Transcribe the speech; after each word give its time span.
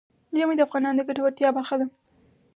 ژمی 0.37 0.55
د 0.57 0.61
افغانانو 0.67 0.97
د 0.97 1.01
ګټورتیا 1.09 1.49
برخه 1.57 1.75
ده. 1.79 1.85